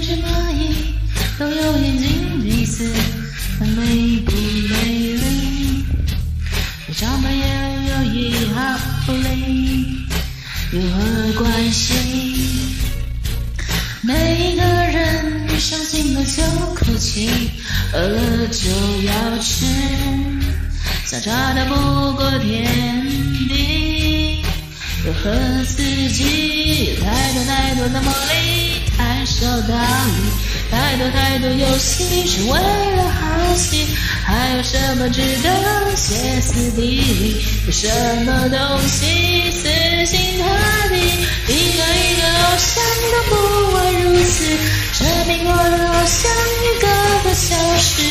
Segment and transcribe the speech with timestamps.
[0.00, 0.94] 每只蚂蚁
[1.38, 2.90] 都有眼睛鼻子
[3.58, 5.84] 它美不美丽
[6.86, 7.44] 但善美也
[7.90, 9.98] 有翼它不理
[10.72, 11.92] 有何关系？
[14.00, 16.42] 每一个人伤心了就
[16.76, 17.28] 哭泣
[17.92, 18.70] 饿了就
[19.02, 19.66] 要吃
[21.04, 23.06] 相差的不过天
[23.50, 24.42] 地
[25.04, 28.49] 有何刺激有太多太多的魔力。
[29.40, 30.20] 太少道理。
[30.70, 33.86] 太多太多游戏是为了好奇，
[34.22, 37.44] 还有什么值得歇斯底里？
[37.66, 37.88] 有什
[38.26, 39.66] 么东西死
[40.06, 40.44] 心塌
[40.88, 40.94] 地？
[41.48, 43.32] 一个一个偶像都不
[43.74, 44.44] 外如此，
[44.92, 46.30] 生命过的偶像
[46.60, 46.86] 一个
[47.24, 48.02] 个消失。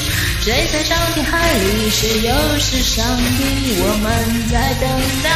[0.42, 1.90] 谁在伤天害理？
[1.92, 3.06] 谁又是上
[3.38, 3.78] 帝？
[3.82, 4.10] 我们
[4.52, 4.90] 在等
[5.24, 5.30] 待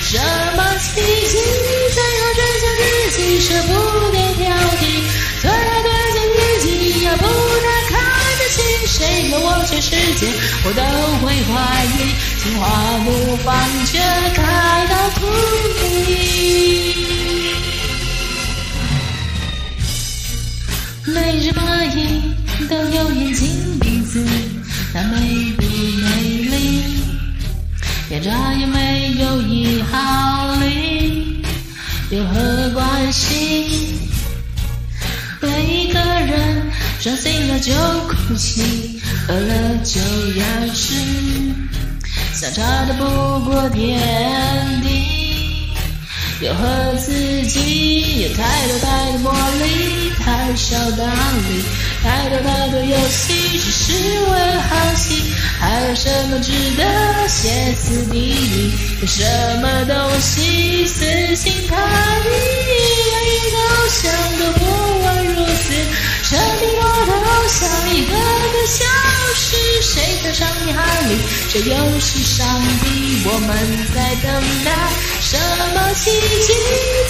[0.00, 0.16] 什
[0.56, 1.36] 么奇迹？
[1.92, 3.72] 最后真相自己，舍不
[9.30, 10.26] 谁和我全世界，
[10.64, 10.82] 我都
[11.24, 11.88] 会怀疑。
[12.40, 12.66] 心花
[13.04, 13.54] 怒放
[13.86, 13.96] 却
[14.34, 14.42] 开
[14.90, 15.18] 到荼
[15.78, 15.86] 蘼。
[21.06, 21.60] 每只蚂
[21.94, 21.96] 蚁
[22.68, 24.26] 都有眼睛鼻子，
[24.92, 25.14] 它美
[25.56, 26.08] 不美
[26.50, 26.82] 丽？
[28.08, 31.40] 连眨也没有一毫厘，
[32.10, 34.00] 有何关系？
[35.40, 36.09] 每个。
[37.00, 37.72] 伤心了就
[38.08, 39.98] 哭泣，饿了就
[40.38, 40.92] 要吃，
[42.34, 43.04] 相差的不
[43.48, 43.98] 过天
[44.82, 45.72] 地，
[46.42, 48.20] 有何刺激？
[48.20, 51.06] 有太多太多魔力，太少道
[51.48, 51.64] 理，
[52.04, 53.92] 太多太多游戏，只是
[54.30, 56.84] 为了好奇，还有什么值得
[57.28, 58.72] 歇斯底里？
[59.00, 59.24] 有什
[59.62, 62.28] 么东西死心塌地？
[63.22, 64.64] 一个偶像都不
[65.00, 65.72] 过如此。
[66.30, 67.58] 生命过的偶像
[67.92, 68.84] 一个个消
[69.34, 71.18] 失，谁在伤天害理？
[71.52, 73.24] 这又是上帝？
[73.26, 73.50] 我们
[73.92, 74.30] 在等
[74.64, 74.70] 待
[75.20, 75.36] 什
[75.74, 76.12] 么奇
[76.46, 76.54] 迹？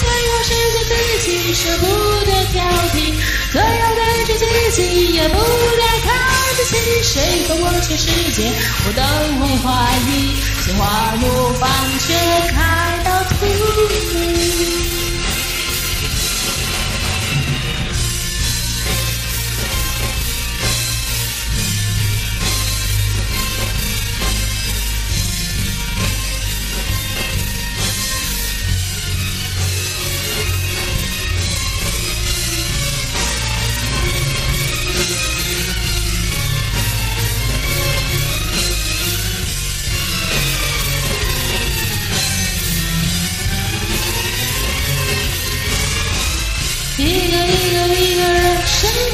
[0.01, 1.85] 最后失去自己，舍不
[2.25, 2.65] 得挑
[2.95, 3.13] 剔，
[3.51, 6.09] 最后对着自己也不敢看
[6.57, 6.73] 得起。
[7.03, 8.49] 谁和我全世界，
[8.87, 9.01] 我都
[9.37, 9.69] 会怀
[10.09, 10.33] 疑。
[10.65, 10.81] 心花
[11.21, 12.09] 怒放，却
[12.55, 12.57] 开
[13.05, 13.07] 到
[13.39, 14.40] 荼蘼。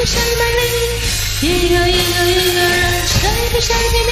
[0.05, 0.61] 谁美丽？
[1.41, 3.19] 一个一个一个人，谁
[3.53, 4.11] 比谁甜蜜？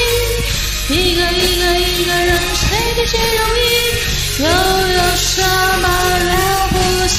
[0.90, 3.62] 一个一个一个人，谁比谁容易？
[4.44, 5.42] 又有什
[5.82, 5.86] 么
[6.20, 6.32] 了
[6.72, 6.74] 不
[7.08, 7.18] 起？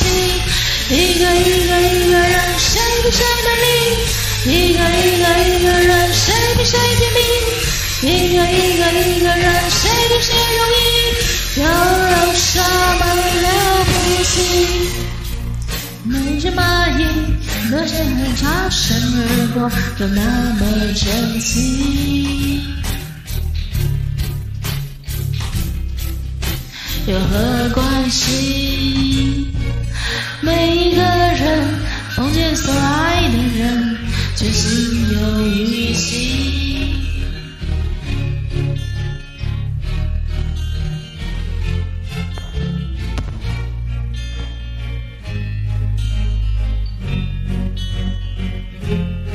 [0.90, 3.66] 一个一个一个人，谁比谁美丽？
[4.46, 6.24] 一个一个一个人，谁
[6.56, 7.18] 比谁甜蜜？
[8.02, 10.78] 一个一个一个人，谁比谁容易？
[11.56, 12.55] 又有什
[17.66, 17.70] 蚁。
[17.70, 17.96] 歌声
[18.36, 19.68] 擦身而过，
[19.98, 20.22] 都那
[20.54, 21.60] 么真切，
[27.06, 29.48] 有何关系？
[30.40, 31.74] 每一个人
[32.16, 33.96] 梦见所爱的人，
[34.36, 35.85] 却心有余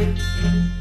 [0.01, 0.80] Música